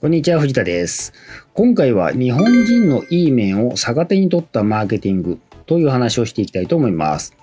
[0.00, 1.12] こんにちは、藤田です。
[1.52, 7.36] 今回は日本人のいい面を逆手に取ったマーケティングという話をしていきたいと思います。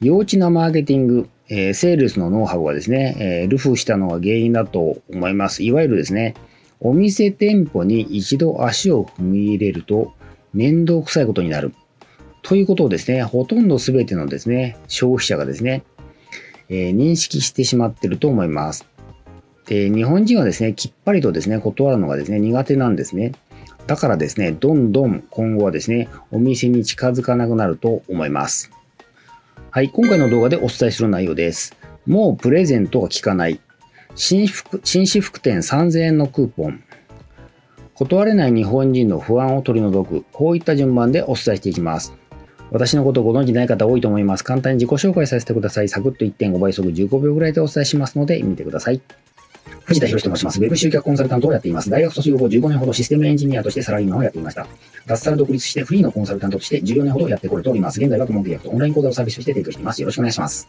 [0.00, 5.62] 幼稚なマーケティング、えーセールスのノウハウがですね、えールフしたのが原因だと思います。
[5.62, 6.34] いわゆるですね、
[6.80, 10.14] お店店舗に一度足を踏み入れると
[10.52, 11.72] 面倒くさいことになる。
[12.42, 15.84] ということをですね、ほとんど全てのですね、消費者がですね、
[16.70, 18.84] えー認識してしまってると思います。
[19.68, 23.32] で、日本人はですね、きっぱりとですね、断るのがですね、苦手なんですね。
[23.86, 28.70] だからですね、どんどん今後はですね、お店に近づかなくなると思います。
[29.70, 31.76] はい、今回の動画でお伝えする内容です。
[32.06, 33.60] もうプレゼントが効かない。
[34.14, 36.82] 新服新私服店3000円のクーポン。
[37.94, 40.24] 断れない日本人の不安を取り除く。
[40.32, 42.14] こういった順番でお伝えしていきます。
[42.70, 44.44] 私のことをご存知ない方多いと思います。
[44.44, 45.88] 簡単に自己紹介させてください。
[45.88, 49.00] サクッと1.5倍速15秒ぐらいでお伝えしますので見てください。
[49.84, 50.60] 藤田博と申します。
[50.60, 51.90] ウェブ集客コンサルタントをやっています。
[51.90, 54.66] 大学卒業後15年ほどシステムエンジニアとしてサラリーマンをやっていました。
[55.06, 58.00] 脱サラ独立してフリーのコンサルタントとして14年ほどやってこれております。
[58.00, 60.00] 現在は顧問契約とオンライン講座をサービスとして提供しています。
[60.02, 60.68] よろしくお願いします。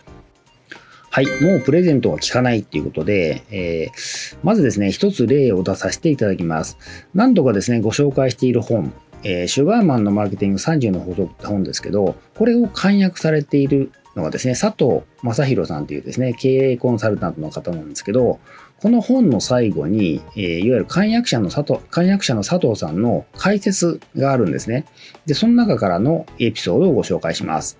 [1.11, 1.25] はい。
[1.41, 6.77] もうプレゼントは効かないっていうことで、えーまずですね、一つ例を出させていただきます。
[7.13, 18.39] 何度かですね、ご紹介している本、えーシュガーマンのマーケティング30の法則って本ですけど、これを簡約されているのがですね、佐藤正宏さんというですね、経営コンサルタントの方なんですけど、
[18.81, 24.85] この本の最後に、えーいわゆる漢訳者の佐藤、漢訳者の佐藤さんの解説があるんですね。
[25.25, 27.77] で、その中からのエピソードをご紹介します。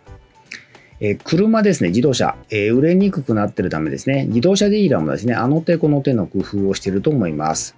[0.99, 7.75] えー車ですね、自動車、えー売れにくくなってるためですね、自動車ディーラーもですね、あの手この手の工夫をしていると思います。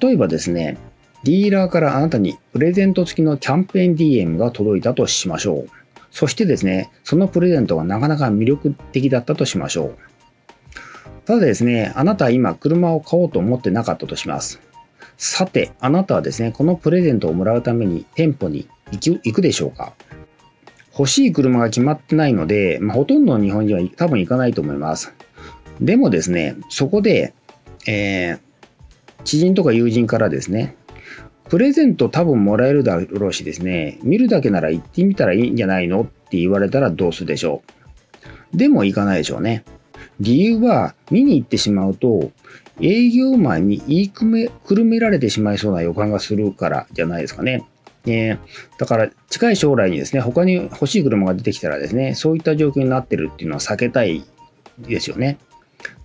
[0.00, 0.78] 例えばですね、
[1.24, 5.81] ディーラーからあなたにプレゼント付きのキャンペーン DM が届いたとしましょう。
[6.12, 9.98] そしてですね、そのプレゼントがなかなか魅力的だったとしましょう。
[11.24, 14.60] ただですね、あなたは今車を買おうと思ってなかったとします。
[15.16, 19.94] さて、あなたはですね、このプレゼントをもらうために店舗に行くでしょうか
[20.96, 25.14] 欲しい車が決まってないので、まあ、ほとんどの日本人は多分行かないと思います。
[25.80, 27.34] でもですね、そこで、
[27.86, 28.52] えー
[29.24, 30.76] 知人とか友人からですね、
[31.52, 36.00] プレゼント多分もらえるだろうしですね、見るだけなら行ってみたらいいんじゃないの？
[36.00, 37.62] って言われたらどうするでしょ
[38.54, 38.56] う。
[38.56, 39.62] でも行かないでしょうね。
[40.18, 42.32] 理由は見に行ってしまうと
[42.80, 47.68] 営業マンに言いくめくるめられてしまいそうな予感がするからじゃないですかね。
[48.06, 48.38] えー
[48.78, 54.24] だから近い将来にですね、他に欲しい車が出てきたらですね、そういった状況になってるっていうのは避けたい
[54.78, 55.36] ですよね。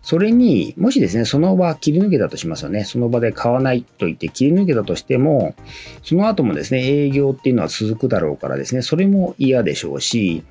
[0.08, 2.86] それにもしですね、その場切り抜けたとしますよね。
[2.86, 5.54] その場で買わないと言って切り抜けたとしても、
[6.02, 10.46] その後もですね、営業っていうのは続くだろうからですね、それも嫌でしょうし、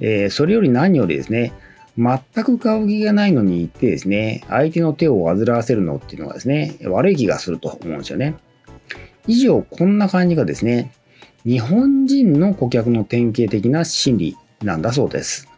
[0.00, 1.52] えーそれより何よりですね、
[1.98, 8.36] 全く買う気がないのに行ってですね、相手の手を煩わせるのっていうのがですね、悪い気がすると思うんですよね。
[9.26, 10.92] 以上、こんな感じがですね、
[11.44, 15.51] 日本人の顧客の典型的な心理なんだそうです。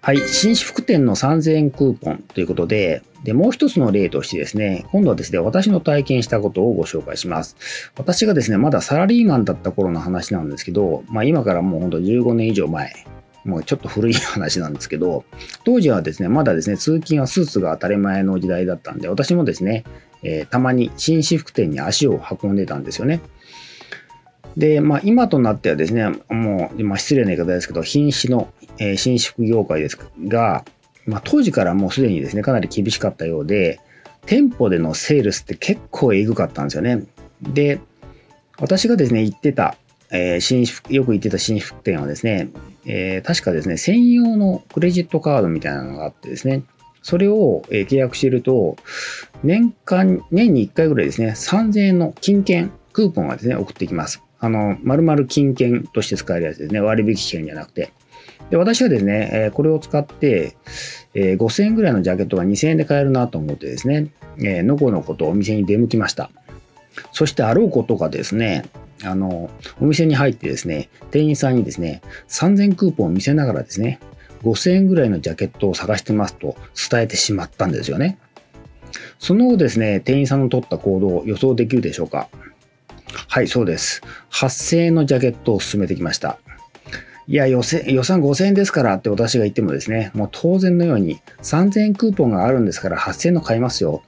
[0.00, 7.56] はい、新私服店の3000円クーポンということで、で、もう一つの例としてですね、今度はですね、私の体験したことをご紹介します。
[7.96, 12.92] 私がですね、まだサラリーマンだった頃の話なんですけど、まあ今からもうほんと15年以上前、
[13.44, 15.24] もうちょっと古い話なんですけど、
[15.64, 19.84] 当時はですね、まだですね、通勤はスーツが当たり前の時代だったんで、私もですね、
[20.22, 23.20] えーたまに新私服店に足を運んでたんですよね。
[24.56, 28.48] で、まあ今となってはですね、もう、まあ失礼な言い方ですけど、瀕死の、
[28.78, 30.64] えー新私服業界ですが、
[31.06, 33.80] まあ当時からもうすでにですね、かなり厳しかったようで、
[34.26, 37.04] 店舗でのセールスって結構えぐかったんですよね。
[37.42, 37.80] で、
[38.58, 39.76] 私がですね、行ってた、
[40.10, 42.50] えー新宿よく行ってた新宿店はですね、
[42.86, 46.62] えー確かですね、専用のクレジットカードみたいなのがあってですね、
[47.02, 48.76] それを、え契約してると、
[49.42, 54.22] 年間、年に1回ぐらいですね、3000円の金券、クーポンがですね、送ってきます。
[54.40, 57.92] あの、丸々金券として使えるやつですね、割引券じゃなくて。
[58.50, 60.56] で、私はですね、えこれを使って、
[61.14, 64.08] え5000円ぐらいのジャケットが2000円で買えるなと思ってですね、
[64.42, 66.30] えのこのことお店に出向きました。
[67.12, 68.64] そしてあろうことがですね、
[69.04, 69.50] あの、
[69.80, 74.00] お店に入ってですね、店員さんにですね、3000クーポンを見せながらですね、
[74.42, 76.56] 5000円ぐらいのジャケットを探してますと
[76.90, 78.18] 伝えてしまったんですよね。
[79.18, 82.28] その後ですね、店員さんの取った行動を予想できるでしょうか
[83.28, 84.02] はい、そうです。
[84.30, 86.38] 8000円のジャケットを勧めてきました。
[87.28, 94.02] いや予算、5000円ですからって私が言ってもですね、もう当然のように3000円クーポンがあるんですから8000円の買いますよ。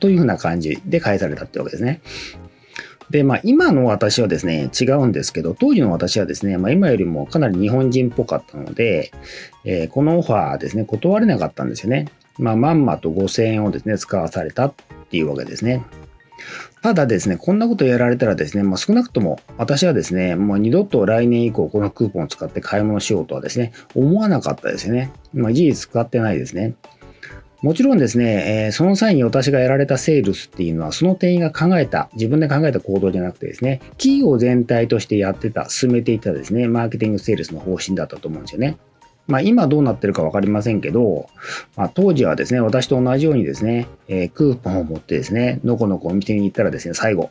[0.00, 2.02] というふうな感じで返されたってわけですね。
[3.08, 9.12] で、まあ今の私はですね、違うんですけど、当時の私はですね、まあ今よりもかなり日本人っぽかったので、
[9.64, 12.08] えーこのオファーですね、断れなかったんですよね。
[12.38, 14.74] まあまんまと5000円をですね、使わされたっ
[15.08, 15.82] ていうわけですね。
[16.82, 25.10] ただですね、こんなことやられたらですね、まあ、少なくとも私はですね、もう二度と来年以降このクーポンを使って買い物しようとはですね、思わなかったですよね。
[25.32, 26.74] まあ、事実使ってないですね。
[27.60, 38.78] もちろんですね、えー、その際に私がやられたセールスっていうのは、その店員が考えた、自分で考えた行動じゃなくてですね、企業全体としてやってた、進めていたですね、マーケティングセールスの方針だったと思うんですよね。
[39.28, 41.28] まあ、今どうなってるか分かりませんけど、
[41.76, 47.30] まあ、当時はですね、私と同じようにですね、えー、クーポンを持ってですね、のこのこお店に行ったらですね、最後、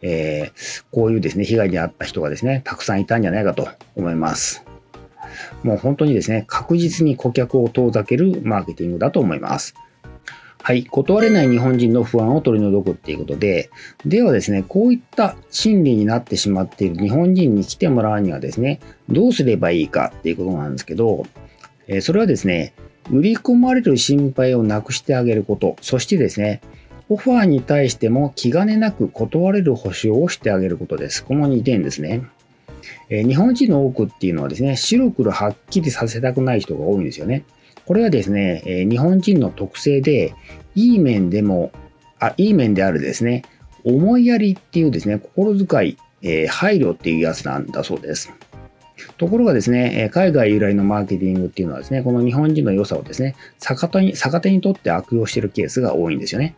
[0.00, 4.64] えー、こういうですね、被害に遭った人がですね、たくさんいたんじゃないかと思います。
[5.64, 9.74] もう本当にですね、確実に顧客を遠ざけるマーケティングだと思います。
[10.66, 10.86] はい。
[10.86, 13.68] 断れない日本人の不安を取り除くっていうことで、
[14.06, 18.80] ではですね、こういった心理になってしまっている日本人に来てもらうにはですね、
[19.10, 21.26] どうすればいいかっていうことなんですけど、
[21.86, 22.72] えそれはですね、
[23.10, 26.62] 売り込まれる心配をなくしてあげること、そしてですね、
[27.10, 31.22] オファーに対しても気兼ねなく断れる保証をしてあげることです。
[31.22, 32.22] この2点ですね。
[33.10, 37.44] え日本人の多くっていうのはですね、白黒はっきりさせたくない人が多いんですよね。
[37.86, 40.34] これはですね、え日本人の特性で、
[40.74, 41.70] いい面でも、
[42.18, 43.42] あ、いい面であるですね、
[43.84, 48.32] 思いやりっていうですね、心遣い、えー、配慮っていうやつなんだそうです。
[49.18, 56.56] ところがですね、海外由来のマーケティングっていうのはですね、この日本人の良さをですね、逆手に逆手にとって悪用しているケースが多いんですよね。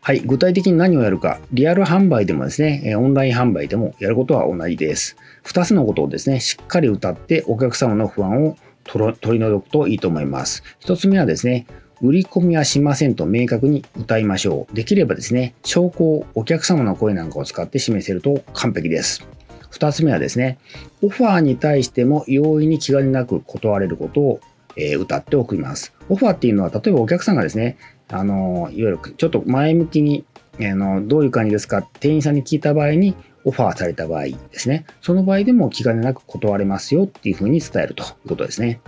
[0.00, 5.16] はい、具体的に何をやるか、リアル販売でもですね、オンライン販売でもやることは同じです。
[5.44, 8.56] 2つのことをですね、しっかり歌ってお客様の不安を
[8.86, 10.62] 取り除くといいと思います。
[10.80, 11.66] 1つ目はですね、
[12.02, 14.74] 売り込みはしませんと明確に歌いましょう。
[14.74, 19.26] できればですね、証拠をお客様の声なんかを使って示せると完璧です。
[19.72, 20.58] 2つ目はですね、
[21.02, 24.40] オファーに対しても容易に気兼ねなく断れることを、
[24.76, 25.94] え、歌っておきます。
[26.08, 27.78] オファーっていうのは、例えばお客さんがですね、
[28.08, 30.24] あの、いわゆるちょっと前向きに、
[30.58, 31.82] あのどういう感じですか？
[32.00, 33.14] 店員さんに聞いた場合に、
[33.46, 34.84] オファーされた場合ですね。
[35.00, 38.80] その場合でも気兼ねなく断れますよっていうふうに伝えるということですね。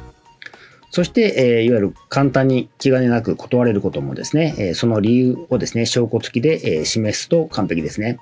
[0.91, 8.19] そして、えー、いわゆる簡単に気兼ねなく断れることもですね、えー、その理由をですね、証拠付きで、えー、示すと完璧ですね。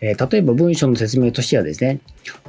[0.00, 1.98] えー、例えば文章の説明としてはですね、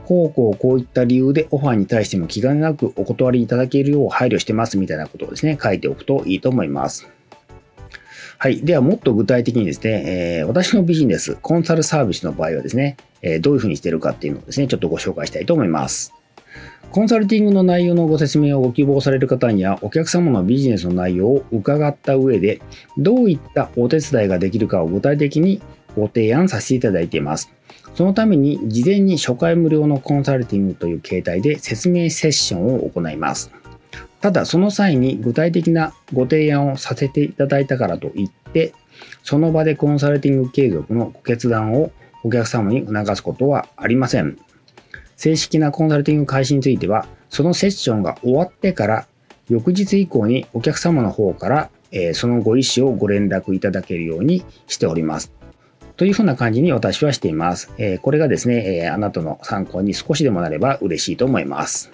[0.05, 7.14] こうこうこういった理由でオファーに対しても気兼ねなくお断りいただけるよう配慮してますみたいなことをですね、書いておくといいと思います。
[8.37, 8.61] はい。
[8.61, 16.13] では、もっと具体的にですね、えー、私のビジネス、コンサルサービスの場合はですね、えー、どういうふうにしてるかっていうのをですね、ちょっとご紹介したいと思います。
[16.91, 22.61] コンサルティングの内容のご説明をご希望される方には、お客様のビジネスの内容を伺った上で、
[22.97, 25.61] どういったお手伝いができるかを具体的に
[25.95, 27.51] ご提案させていただいています。
[27.95, 33.51] そのために、事前に初回無料のコンサルティングという形態で説明セッションを行います。
[34.25, 38.73] ただ、その際に具体的なご提案をさせていただいたからといって、
[39.21, 41.91] その場でコンサルティング継続のご決断を
[42.23, 44.39] お客様に促すことはありません。
[45.15, 49.05] 正式なコンサルティング開始については、そのセッションが終わってから、
[49.47, 55.31] 翌日以降にお客様の方から、えー、そのご意思をご連絡いただけるようにしております。
[55.97, 57.71] というふうな感じに私はしています。
[57.77, 61.91] えー、これがですね、えー、あなたの参考に少しでもなれば嬉しいと思います。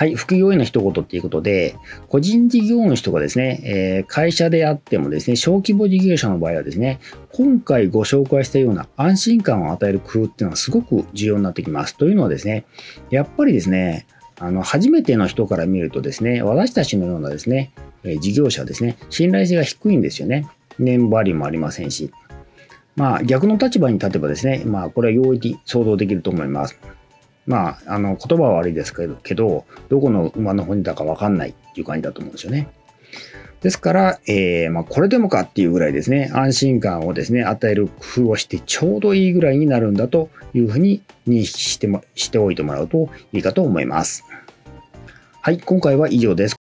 [0.00, 1.76] はい、副業への一言っていうことで、
[2.08, 7.00] 個人事業主とかですね、えー、会社であってもですね、小規模事業者の場合はですね、
[7.34, 11.98] 今回ご紹介したような安心感を与える工夫っていうのはすごく重要になってきます。
[11.98, 12.64] というのはですね、
[13.10, 14.06] やっぱりですね、
[14.38, 17.70] あの、初めての人から見るとですね、私たちのようなですね、
[18.02, 20.48] え事業者ですね、信頼性が低いんですよね。
[20.78, 22.10] 年張りもありませんし。
[22.96, 26.78] まあ、逆の立場に立てばですね、まあ、これは容易に想像できると思います。
[27.46, 32.68] まあ、あの言葉は悪いですけど、けどどこの馬の骨だか分かんないっていう感じだと思うんですよね。
[33.60, 44.24] ですから、えー、まあ、これでもかっていうぐらいですね、安心感をですね、与える工夫をしてちょうどいいぐらいになるんだというふうに認識してもしておいてもらうといいかと思います。
[45.42, 46.59] はい、今回は以上です。